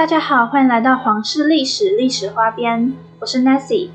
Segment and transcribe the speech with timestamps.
[0.00, 3.90] 大家好，欢迎来到皇室历史历史花边，我是 Nancy。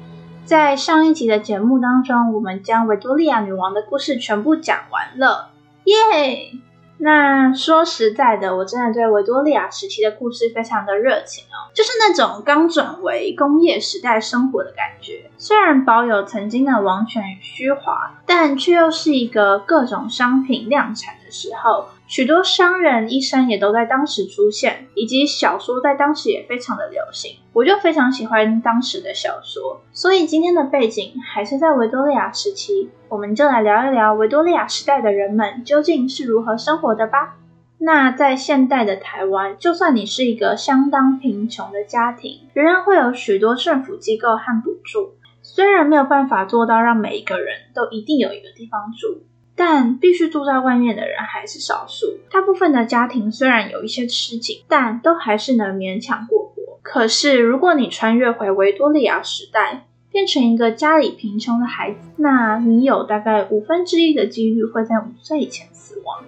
[0.46, 5.50] 在上一集的节目当中，我们将维多利亚女王的故事全部讲完了，
[5.86, 6.52] 耶！
[7.00, 15.32] 那说实在的，我真的对维多利亚时期的故事非常的热情哦，就是那种刚转为工业时代生活的感觉。
[15.40, 21.88] 虽然保有曾经的王权与虚华，但却又是一个各种商品量产的时候。
[22.08, 27.38] 许多商人、医生也都在当时出现，以及小说在当时也非常的流行。
[27.52, 32.90] 我就非常喜欢当时的小说，所以今天的背景还是在维多利亚时期。
[33.10, 37.38] 我们就来聊一聊维多利亚时代的人们究竟是如何生活的吧。
[37.78, 45.16] 那在现代的台湾，就算你是一个相当贫穷的家庭，仍然会有许多政府机构和补助。
[45.42, 49.24] 虽然没有办法做到让每一个人都一定有一个地方住。
[49.56, 52.06] 但必须住在外面的人还是少数。
[52.30, 56.80] 大部分的家庭虽然有一些吃紧，但都还是能勉强过活。
[56.82, 66.24] 可是，如果你穿越回维多利亚时代，变成一个家里贫穷的孩子，那你有大概五分之一的几率会在五岁以前死亡。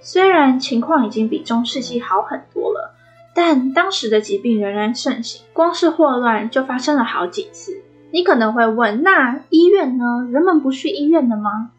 [0.00, 2.94] 虽然情况已经比中世纪好很多了，
[3.34, 7.82] 但当时的疾病仍然盛行，光是霍乱就发生了好几次。
[8.10, 10.28] 你可能会问，那医院呢？
[10.30, 11.70] 人们不去医院的吗？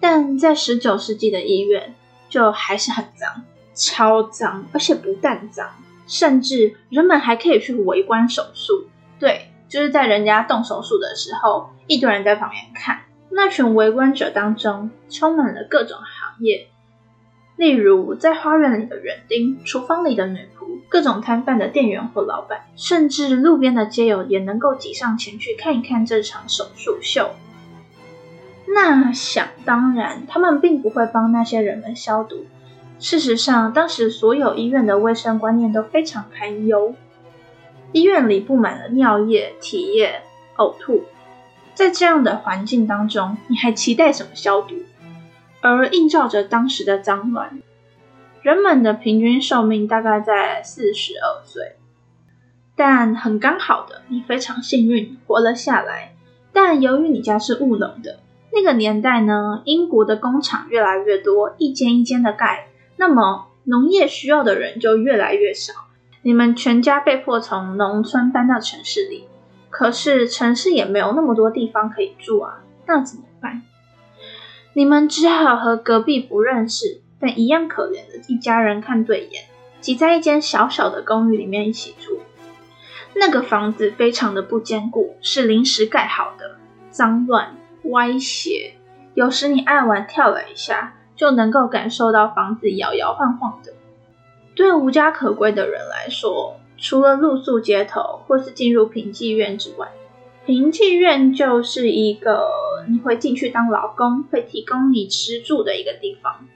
[0.00, 1.94] 但在十九世纪的医院，
[2.28, 3.42] 就还是很脏，
[3.74, 5.68] 超脏，而且不但脏，
[6.06, 8.88] 甚至人们还可以去围观手术。
[9.18, 13.02] 对，就是在人家动手术的时候，一堆人在旁边看。
[13.30, 16.68] 那群围观者当中，充满了各种行业，
[17.56, 27.30] 例如在花园里的园丁、厨房里的女仆、各种摊贩的店员或老板，甚至路边的街友也能够挤上前去看一看这场手术秀。
[28.72, 32.46] 那想当然，他们并不会帮那些人们消毒。
[33.00, 36.94] 事实上，当时所有医院的卫生观念都非常堪忧，
[37.92, 40.22] 医院里布满了尿液、体液、
[40.56, 41.04] 呕吐。
[41.74, 44.76] 在这样的环境当中，你还期待什么消毒？
[45.62, 47.60] 而映照着当时的脏乱，
[48.42, 51.76] 人们的平均寿命大概在四十二岁。
[52.76, 56.14] 但很刚好的，你非常幸运活了下来。
[56.52, 58.20] 但由于你家是务农的。
[58.52, 65.72] 那个年代呢，英国的工厂越来越多，一间一间的盖，那么农业需要的人就越来越少。
[66.22, 69.28] 你们全家被迫从农村搬到城市里，
[69.70, 73.62] 可是城市也没有那么多地方可以住啊，那怎么办？
[74.72, 79.44] 你们只好和隔壁不认识但一样可怜的一家人看对眼，
[79.80, 82.20] 挤在一间小小的公寓里面一起住。
[83.14, 86.56] 那个房子非常的不坚固，是临时盖好的，
[86.90, 87.56] 脏乱。
[87.84, 88.74] 歪斜，
[89.14, 93.72] 有时你按完跳了一下，就能够感受到房子摇摇晃晃的。
[94.54, 99.88] 对无家可归的人来说，除了露宿街头或是进入平妓院之外，
[100.44, 102.48] 平妓院就是一个
[102.88, 106.46] 你会进去当劳工，会提供你吃住的一个地方。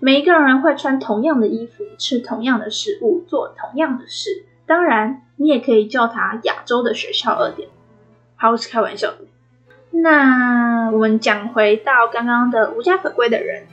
[0.00, 4.44] 每一个人会穿同样的衣服，吃同样的食物，做同样的事。
[4.66, 7.68] 当然，你也可以叫它亚洲的学校二点。
[8.36, 9.18] 好，我是开玩笑的。
[9.92, 13.66] 那我们讲回到刚刚的无家可归的人，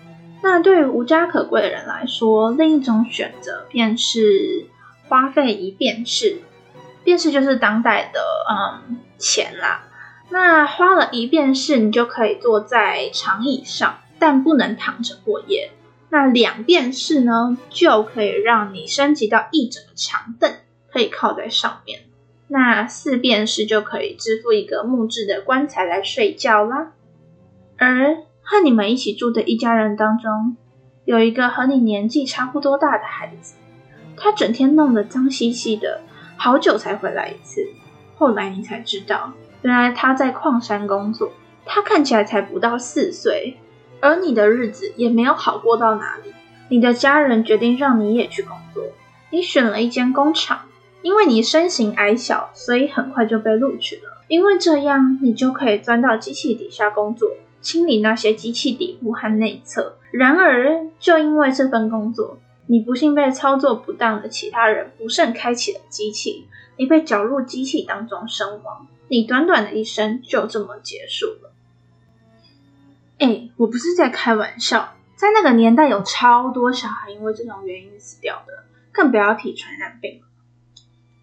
[0.43, 4.67] 那对于无家可归的人来说，另一种选择便是
[5.07, 6.39] 花费一便士，
[7.03, 8.19] 便士就是当代的
[8.49, 9.85] 嗯钱啦。
[10.29, 15.71] 那花了一便士，你就可以坐在长椅上，但不能躺着过夜。
[16.09, 20.51] 那两便士呢，就可以让你升级到一整个长凳，
[20.91, 22.01] 可以靠在上面。
[22.51, 26.93] 那四便士就可以支付一个木质的棺材来睡觉啦。
[27.77, 30.57] 而和你们一起住的一家人当中，
[31.05, 33.53] 有一个和你年纪差不多大的孩子，
[34.17, 36.01] 他整天弄得脏兮兮的，
[36.37, 37.67] 好久才回来一次。
[38.15, 41.31] 后来你才知道，原来他在矿山工作。
[41.71, 43.57] 他看起来才不到四岁，
[43.99, 46.33] 而你的日子也没有好过到哪里。
[46.67, 48.85] 你的家人决定让你也去工作，
[49.29, 50.61] 你选了一间工厂。
[51.01, 54.23] 因为你身形矮小，所以很快就被录取了。
[54.27, 59.97] 因为这样，你就可以钻到机器底下工作，清理那些机器底部和内侧。
[60.11, 62.37] 然而，就因为这份工作，
[62.67, 66.47] 你不幸被操作不当的其他人不慎开启了机器，
[66.77, 68.87] 你被搅入机器当中身亡。
[69.07, 71.51] 你短短的一生就这么结束了。
[73.17, 80.28] 哎，我不是在开玩笑，在那个年代有超多小孩因为这种原因死掉的，更不要提传染病了。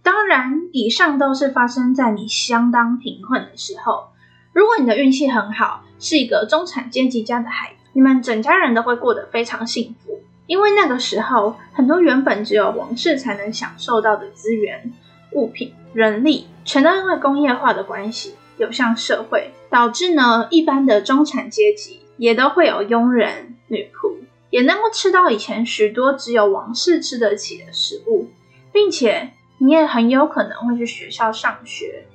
[0.06, 4.10] 当然，以上都是发生在你相当贫困的时候。
[4.52, 10.20] 如果你的运气很好，是一个中产阶级家的孩子，你们整家人都会过得非常幸福。
[10.46, 14.92] 因为那个时候很多原本只有王室才能享受到的资源、
[15.32, 24.14] 物品、人力，全都因为工业化的关系流向社会，导致呢一般的中产阶级也都会有佣人、女仆，
[24.50, 28.28] 也能够吃到以前许多只有王室吃得起的食物，
[28.72, 32.06] 并且你也很有可能会去学校上学。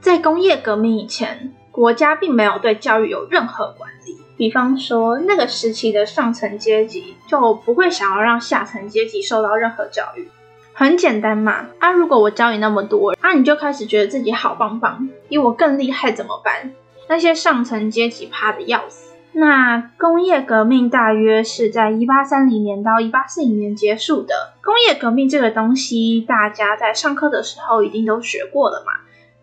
[0.00, 4.16] 在工业革命以前，国家并没有对教育有任何管理。
[4.36, 10.28] 比方说，那个时期的上层阶级就不会想要让下层阶级受到任何教育。
[10.74, 16.74] 很简单嘛，啊，如果我教你那么多，啊，你就开始觉得自己好棒棒，比我更厉害怎么办？
[17.08, 19.05] 那些上层阶级怕的要死。
[19.38, 24.54] 那工业革命大约是在一八三零年到一八四零年结束的。
[24.62, 28.92] 工业革命这个东西，大家在上课的时候一定都学过了嘛，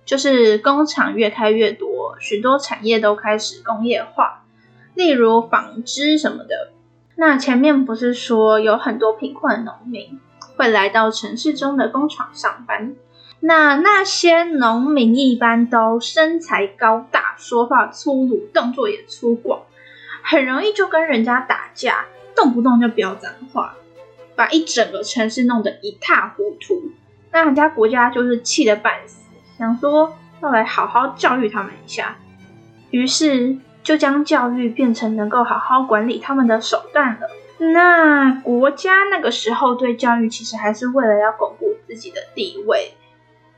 [0.04, 4.46] 就是工厂越开越多，许多产业都开始工业化。
[4.96, 6.72] 例如纺织什么的，
[7.16, 10.20] 那前面不是说有很多贫困农民
[10.58, 12.96] 会来到城市中的工厂上班？
[13.42, 19.60] 那那些农民一般都身材高大，说话粗鲁，动作也粗犷，
[20.24, 22.06] 很容易就跟人家打架，
[22.36, 23.76] 动不动就飙脏话，
[24.36, 26.92] 把一整个城市弄得一塌糊涂。
[27.32, 29.22] 那人家国家就是气得半死，
[29.60, 32.18] 想说要来好好教育他们一下，
[32.90, 33.58] 于是。
[33.84, 37.28] 就将教育变成能够好好管理他们的手段了。
[37.74, 42.94] 那国家那个时候对教育其实还是为了要巩固自己的地位，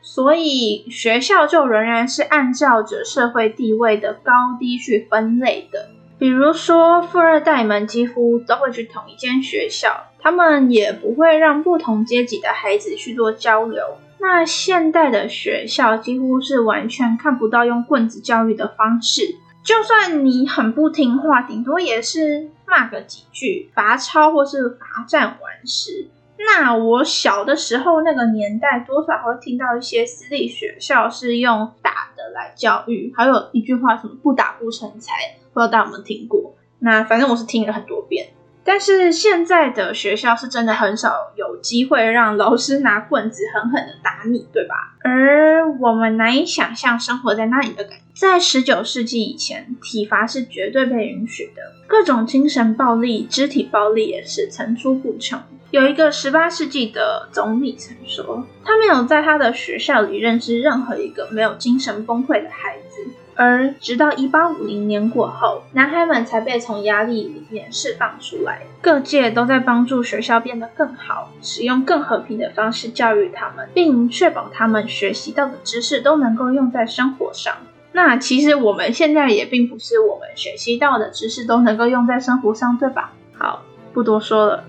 [0.01, 5.89] 所以学校就仍然是按照着社会地位的高低去分类的。
[6.17, 13.83] 比如说，富二代们几乎都会去同一间学校，他们也不会让不同阶级的孩子去做交流。
[14.19, 19.35] 那现代的学校几乎是完全看不到用棍子教育的方式。
[19.63, 26.09] 就算你很不听话，顶多也是骂个几句，罚抄或是罚站完事。
[26.37, 35.13] 那我小的时候那个年代，多少会听到一些私立学校是用打的来教育，还有一句话什么“不打不成才”，
[35.55, 36.53] 不知道大家有没有听过？
[36.79, 38.27] 那反正我是听了很多遍。
[38.65, 44.97] 但是现在的学校是真的很少有机会让老师拿棍子狠狠的打你，对吧？
[45.03, 48.03] 而我们难以想象生活在那里的感觉。
[48.15, 55.39] 在十九世纪以前，体罚是绝对被允许的，各种精神暴力、肢体暴力也是层出不穷。
[55.71, 63.11] 有一个十八世纪的总理曾说，他没有在他的学校里认识任何一个没有精神崩溃的孩子。
[63.35, 68.61] 而直到一八五零年过后，男孩们才被从压力里面释放出来。
[68.81, 77.53] 各界都在帮助学校变得更好，使用更和平的方式教育他们，并确保他们学习到的知识都能够用在生活上。
[77.91, 83.11] 那其实我们现在也并不是我们学习到的知识都能够用在生活上，对吧？
[83.37, 84.63] 好，不多说了。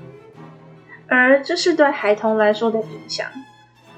[1.08, 3.26] 而这是对孩童来说的影响。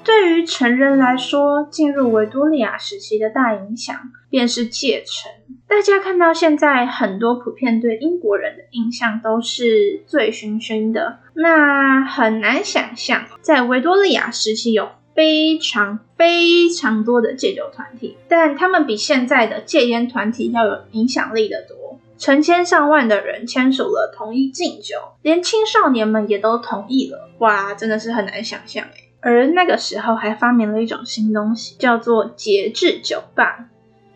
[0.03, 3.95] 对于成人来说，进入维多利亚时期的大影响
[4.29, 5.31] 便是戒城。
[5.67, 21.99] 大家看到现在很多普遍对英国人的印象都是醉醺醺的，那很难想象在维多利亚时期有非常非常多的戒酒团体，但他们比现在的戒烟团体要有影响力的多。
[22.17, 27.29] 成千上万的人签署了同意禁酒，连青少年们也都同意了。
[27.37, 33.69] 哇，真的是很难想象诶而那个时候还发明了一种新东西，叫做节制酒吧。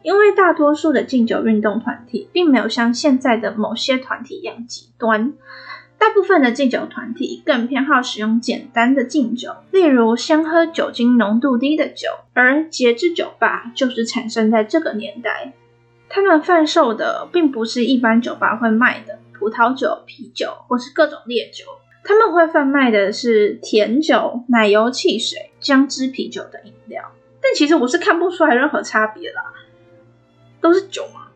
[0.03, 5.33] 因为大多数的禁酒运动团体并没有像现在的某些团体一样极端，
[5.97, 12.09] 大部分的敬酒团体更偏好使用简单的敬酒，例如先喝酒精浓度低的酒。
[12.33, 15.53] 而节制酒吧就是产生在这个年代，
[16.09, 21.65] 他们贩售的并不是一般酒吧会卖的葡萄酒、啤酒或是各种烈酒。
[22.05, 27.01] 他们会贩卖的是甜酒、奶油汽水、姜汁啤酒等饮料，
[27.41, 29.41] 但其实我是看不出来任何差别啦，
[30.63, 31.27] 都是酒嘛。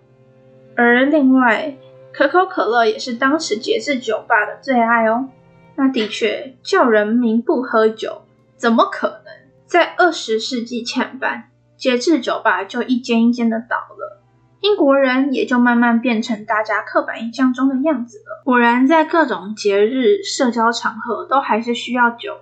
[0.76, 1.76] 而另外，
[2.14, 5.30] 可口可乐也是当时节制酒吧的最爱哦。
[5.76, 8.24] 那的确，叫人民不喝酒，
[8.56, 9.26] 怎么可能？
[9.68, 14.24] 在二十世纪前半，节制酒吧就一间一间的倒了。
[14.62, 18.42] 英国人也就慢慢变成大家刻板印象中的样子了。
[18.44, 22.38] 果然，在各种节日、社交场合，都还是需要酒。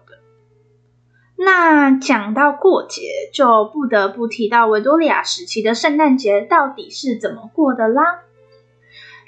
[1.37, 3.01] 那讲到过节，
[3.33, 8.21] 就不得不提到维多利亚时期的圣诞节到底是怎么过的啦。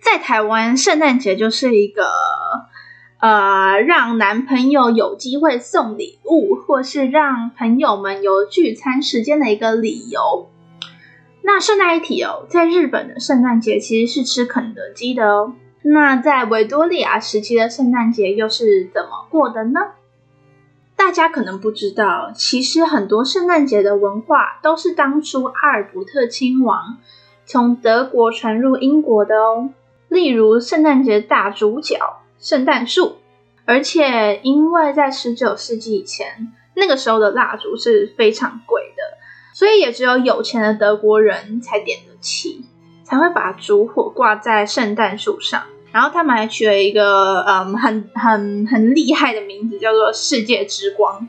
[0.01, 2.05] 在台湾，圣诞节就是一个
[3.19, 10.49] 呃，让男朋友有机会送礼物，或是让朋友们有聚餐时间的一个理由。
[11.41, 15.55] 那顺带一提哦，在日本的圣诞节其实是吃肯德基的哦。
[15.81, 19.79] 那在维多利亚时期的圣诞节又是怎么过的呢？
[21.07, 26.97] 大家可能不知道，其实很多圣诞节的文化都是当初阿尔伯特亲王
[27.45, 29.69] 从德国传入英国的哦。
[30.09, 31.97] 例如圣诞节大主角
[32.41, 33.19] 圣诞树，
[33.63, 39.17] 而且因为在十九世纪以前，那个时候的蜡烛是非常贵的，
[39.53, 42.65] 所以也只有有钱的德国人才点得起，
[43.05, 45.63] 才会把烛火挂在圣诞树上。
[45.91, 51.27] 然后他们还取了一个嗯很很很厉害的名字，叫做“世界之光”。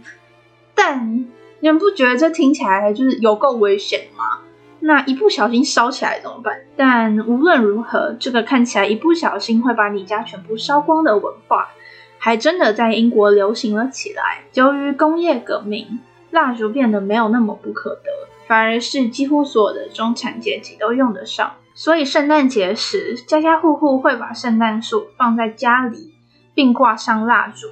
[0.74, 1.26] 但
[1.60, 4.40] 你们不觉得这听起来就是有够危险吗？
[4.80, 6.60] 那一不小心烧起来怎么办？
[6.76, 11.70] 但无论如何，这个看起来一不小心会把你家全部烧光的文化，
[12.18, 14.44] 还真的在英国流行了起来。
[14.54, 15.98] 由于工业革命，
[16.30, 21.54] 蜡烛变得没有那么不可得，反而是几乎所有的中产阶级都用得上。
[21.78, 26.12] 所以圣诞节时，家家户户会把圣诞树放在家里，
[26.52, 27.68] 并挂上蜡烛。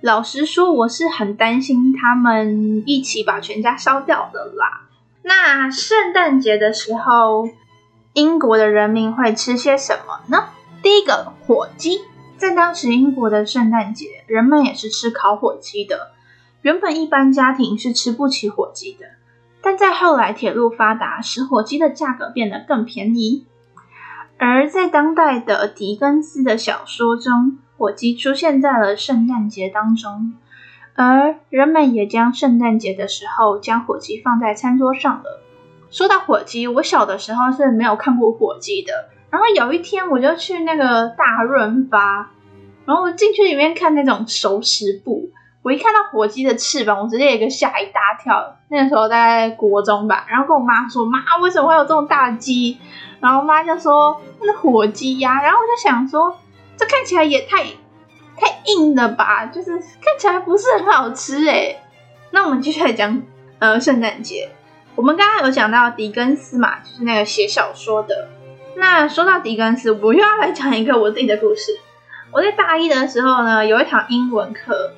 [0.00, 4.86] 老实说，我是很担心他们一起把全家烧掉的啦。
[5.20, 7.50] 那圣诞节的时候，
[8.14, 10.46] 英国的人民会吃些什么呢？
[10.82, 12.00] 第一个，火鸡。
[12.38, 16.12] 在当时英国的圣诞节，人们也是吃烤火鸡的。
[16.62, 19.04] 原本一般家庭是吃不起火鸡的。
[19.62, 23.46] 但在后来铁路发达，使火鸡的价格变得更便宜。
[24.38, 30.34] 而在当代的狄更斯的小说中，火鸡出现在了圣诞节当中，
[30.94, 35.42] 而人们也将圣诞节的时候将火鸡放在餐桌上了。
[35.90, 39.08] 说到火鸡，我小的时候是没有看过火鸡的。
[39.30, 42.30] 然后有一天，我就去那个大润发，
[42.84, 45.30] 然后进去里面看那种熟食部。
[45.66, 48.56] 我一看到火鸡的翅膀，我直接一个吓一大跳。
[48.68, 52.78] 那个时候在国中吧，然后跟我妈说：“妈，为什么会有这种大鸡？”
[53.18, 56.38] 然后妈就说：“那火鸡呀。”然后我就想说
[56.78, 57.64] ：“这看起来也太
[58.36, 59.46] 太硬了吧？
[59.46, 61.80] 就是看起来不是很好吃诶。
[62.30, 63.20] 那我们继续来讲
[63.58, 64.48] 呃圣诞节。
[64.94, 68.28] 我们刚刚有讲到狄更斯嘛，就是那个写小说的。
[68.76, 71.72] 那说到狄更斯，我又要来讲一个我自己的故事。
[72.30, 74.92] 我在大一的时候呢，有一堂英文课。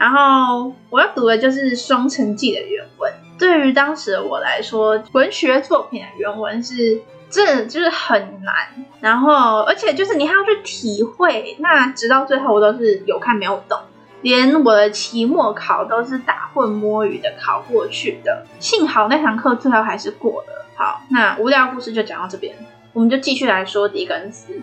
[0.00, 3.12] 然后我要读的就是《双城记》的原文。
[3.38, 8.54] 对于当时的我来说，文学作品的原文是真的就是很难。
[9.02, 11.54] 然后，而且就是你还要去体会。
[11.58, 13.78] 那直到最后，我都是有看没有懂，
[14.22, 18.46] 连我的期末考都是打混摸鱼的考过去的。
[18.58, 20.64] 幸好那堂课最后还是过了。
[20.76, 22.56] 好，那无聊故事就讲到这边，
[22.94, 24.62] 我们就继续来说狄更斯。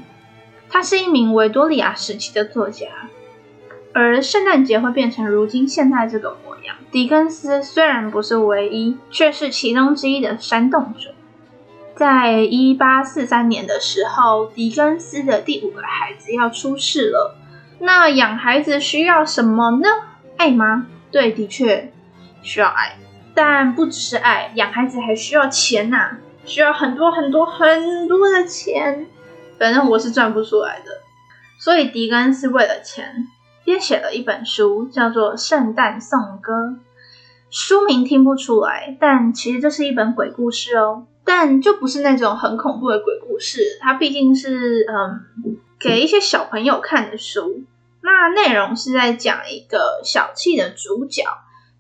[0.68, 2.88] 他是一名维多利亚时期的作家。
[3.98, 11.16] 而圣诞节会变成如今现在这个模样，狄更斯虽然不是唯一，却是其中之一的煽动者。
[11.96, 17.36] 在一八四三年的时候，狄更斯的第五个孩子要出世了。
[17.80, 19.90] 那养孩子需要什么呢？
[20.38, 20.86] 爱吗？
[21.12, 21.92] 对，的确
[22.44, 23.00] 需要爱，
[23.34, 29.08] 但不只是爱，养孩子还需要钱呐，需要很多很多很多的钱。
[29.58, 31.02] 反正我是赚不出来的，
[31.60, 33.28] 所以狄更斯为了钱。
[33.68, 36.54] 编写了一本书，叫做《圣诞颂歌》。
[37.50, 41.06] 书名听不出来，但其实这是一本鬼故事哦。
[41.26, 47.66] 但就不是那种很恐怖的鬼故事，它毕竟是嗯给一些小朋友看的书。
[48.00, 51.26] 那内容是在讲一个小气的主角，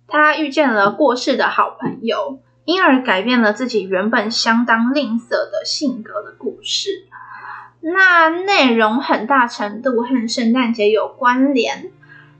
[0.09, 7.07] 他遇见了过世的好朋友，因而改变了自己原本相当吝啬的性格的故事。
[7.97, 11.91] 那内容很大程度和圣诞节有关联，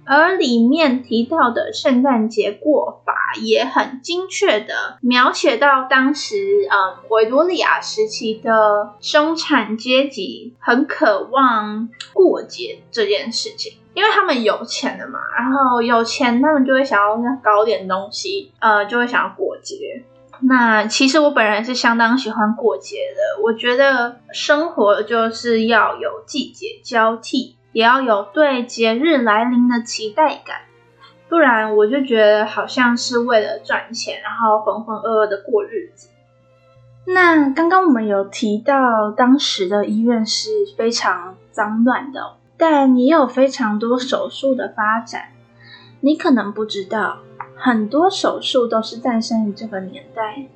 [0.06, 6.36] 而里面提到的圣诞节过法也很精确的描写到当时，
[6.70, 20.04] 嗯，维多利亚时期的生产阶级很渴望过节这件事情，因为他们有钱了嘛，然后有钱他们就会想要搞点东西，呃，就会想要过节。
[20.42, 23.44] 那其实我本人是相当喜欢过节的。
[23.44, 30.58] 我觉得生活就是要有季节交替，也要有对节日来临的期待感，
[31.28, 36.10] 不然我就觉得好像是为了赚钱，然后浑浑噩噩的过日子。
[37.06, 45.30] 那刚刚我们有提到，当时的医院是非常脏乱的，但也有非常多手术的发展。
[46.02, 47.20] 你可能不知道。
[47.58, 50.48] 很多手术都是诞生于这个年代。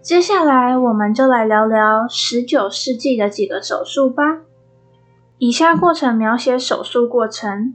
[0.00, 4.40] 接下来，我们就来聊聊十九世纪的几个手术吧。
[5.38, 7.74] 以下过程描写手术过程。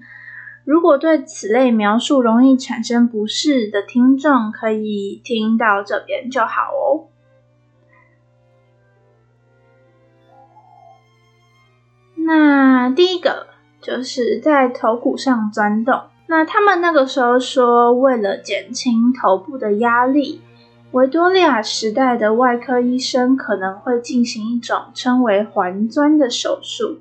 [0.63, 7.07] 如果对此类描述容易产生不适的听众，可以听到这边就好哦。
[12.15, 13.47] 那第一个
[13.81, 16.01] 就是在头骨上钻洞。
[16.27, 20.41] 那他们那个时候说，为了减轻头部的压力，
[20.91, 26.99] 维多利亚时代的外科医生可能会进行一种称为环钻的手术。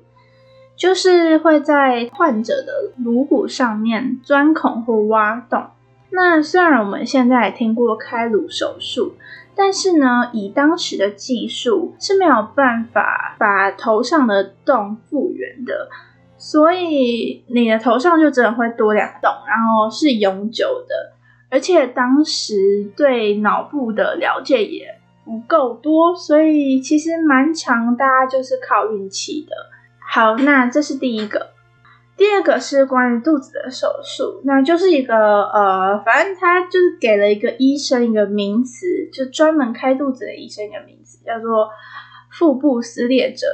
[0.77, 5.63] 就是会在患者的颅骨上面钻孔或挖洞。
[6.11, 9.15] 那虽然我们现在听过开颅手术，
[9.55, 15.89] 但是呢，以当时的技术是没有办法把头上的洞复原的，
[16.37, 21.13] 所以你的头上就真的会多两洞，然后是永久的。
[21.49, 29.55] 而且当时对脑部的了解也不够多，所以其实蛮强，大家就是靠运气的。
[29.99, 31.51] 好，那这是第一个。
[32.17, 41.69] 第二个是关于肚子的手术，那就是一个呃，反正他就是给了一个医生一个名词，就专门开肚子的医生一个名词，叫做
[42.31, 43.47] 腹部撕裂者。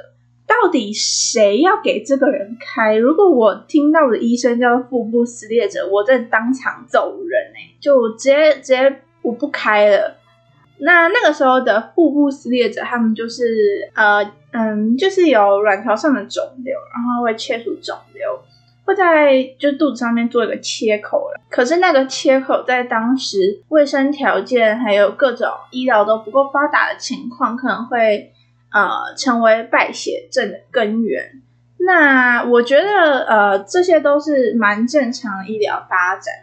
[0.63, 2.95] 到底谁要给这个人开？
[2.95, 10.15] 如果我听到的医生叫腹部撕裂者，我真的当场走人哎，就直接直接我不开了。
[10.79, 13.43] 那那个时候的腹部撕裂者，他们就是
[13.95, 14.31] 呃。
[14.55, 18.39] 嗯，就是有卵巢上的肿瘤，然后会切除肿瘤，
[18.85, 21.41] 会在就肚子上面做一个切口了。
[21.49, 28.31] 可是那个切口在当时卫生条件还有各种医疗都不够发达的情况，可能会
[28.73, 31.41] 呃成为败血症的根源。
[31.77, 36.33] 那我觉得呃这些都是蛮正常的医疗发展。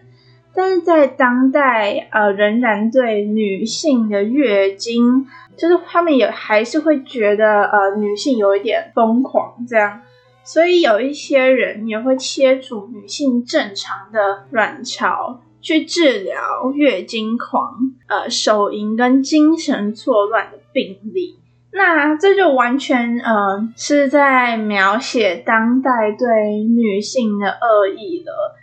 [0.52, 5.24] 但是在当代，呃，仍然对女性的月经，
[5.56, 10.02] 就是他们也还是会觉得，呃，女性有一点疯狂这样，
[10.42, 17.72] 所以有一些人也会切除女性正常的卵巢，去治疗月经狂、
[18.08, 21.38] 呃，手淫跟精神错乱的病例。
[21.72, 28.56] 那这就完全，呃，是在描写当代对女性的恶意了。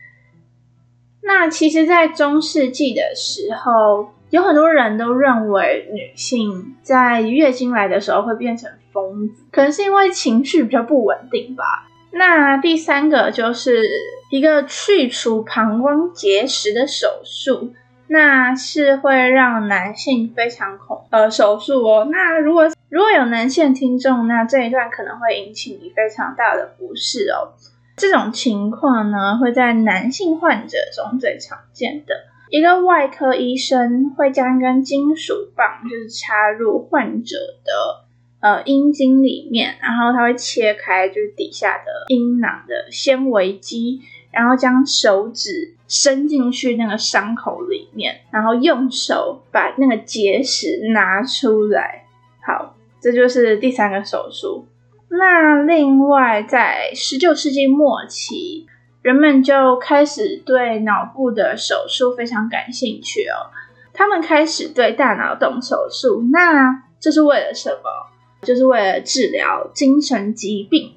[1.23, 11.63] 那其实，在中世纪的时候，有很多人都认为女性在月经来的时候会变成疯子，可能是因为情绪比较不稳定吧。
[12.11, 13.87] 那第三个就是
[14.31, 17.73] 一个去除膀胱结石的手术，
[18.07, 22.07] 那是会让男性非常恐呃手术哦。
[22.11, 27.53] 那如果如果有男性听众，那这一段可能会引起你非常大的不适哦。
[27.97, 32.13] 这种情况呢，会在男性患者中最常见的。
[32.49, 38.05] 一个外科医生会将一根金属棒，就是插入患者的
[38.39, 43.99] 呃阴茎里面，然后他会切开就是底下的阴囊的纤维肌，
[44.37, 52.05] 然后将手指伸进去那个伤口里面，然后用手把那个结石拿出来。
[52.45, 54.67] 好，这就是第三个手术。
[55.09, 58.67] 那另外，在十九世纪末期，
[59.01, 63.49] 人们就开始对脑部的手术非常感兴趣哦。
[63.91, 68.07] 他们开始对大脑动手术，那这是为了什么？
[68.43, 70.93] 就是为了治疗精神疾病。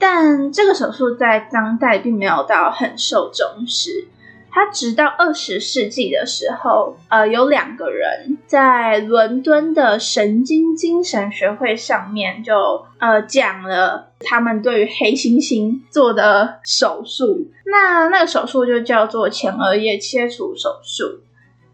[0.00, 4.08] 但这个手术在当代并没有到很受重视。
[4.52, 17.46] 他直到二十世纪的时候，呃，有两个人在伦敦的神经精神学会上面就呃讲了他们对于黑猩猩做的手术。
[17.66, 21.20] 那那个手术就叫做前额叶切除手术。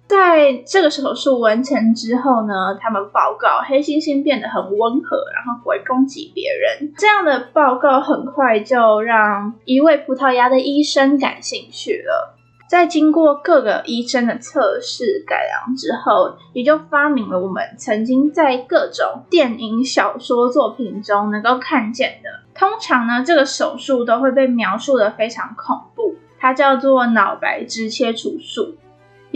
[0.08, 6.92] 在这个手术完成之后呢，他们报告黑猩猩变得很温和，然后不会攻击别人。
[6.96, 12.34] 这样的报告很快就让一位葡萄牙的医生感兴趣了。
[12.68, 22.30] 在经过各个医生的测试改良之后，也就发明了我们曾经在各种电影、小说作品中能够看见的。
[22.54, 28.74] 通常呢，这个手术都会被描述的非常恐怖，它叫做脑白质切除术，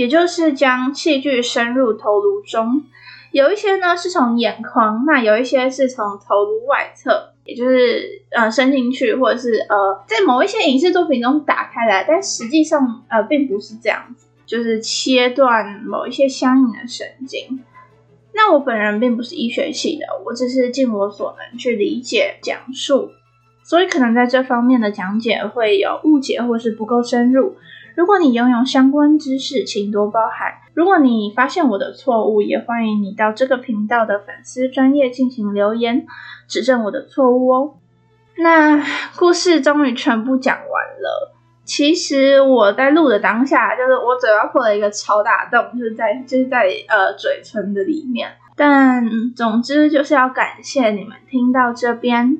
[0.00, 2.84] 也就是将器具深入头颅中。
[3.32, 7.34] 有一些呢是从眼眶，那有一些是从头颅外侧。
[7.44, 17.60] 也就是呃伸进去，或者是呃在某一些影视作品中打开来，但实际上呃并不是这样子，就是切断某一些相应的神经。
[18.32, 23.10] 那我本人并不是医学系的，我只是尽我所能去理解讲述，
[23.64, 27.56] 所以可能在这方面的讲解会有误解或是不够深入。
[28.00, 30.54] 如果你拥有相关知识，请多包涵。
[30.72, 36.06] 如果你发现我的错误，也欢迎你到这个频道的粉丝专业进行留言，
[36.48, 37.74] 指正我的错误哦。
[38.38, 38.82] 那
[39.18, 41.34] 故事终于全部讲完了。
[41.66, 48.30] 其实我在录的当下，就是我嘴巴破了一个超大洞，就是在就是在呃嘴唇的里面。
[48.56, 49.04] 但
[49.36, 52.38] 总之就是要感谢你们听到这边。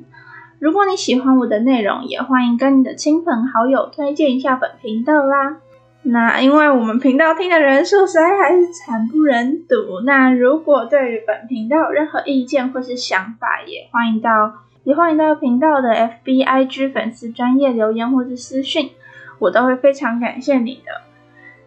[0.61, 5.57] 如果你喜欢我的内容，也欢迎跟你的亲朋好友推荐一下本频道啦。
[6.03, 10.01] 那因为我们频道听的人数实在还是惨不忍睹。
[10.05, 15.89] 那如果对于本频道有任何意见或是想法，也欢迎到也欢迎到频道的
[16.23, 18.91] FBIG 粉丝专业留言或是私讯，
[19.39, 21.01] 我都会非常感谢你的。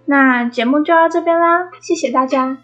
[0.05, 2.59] 那节目就到这边啦，谢谢大家。